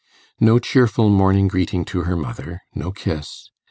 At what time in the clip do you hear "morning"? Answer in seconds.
1.09-1.47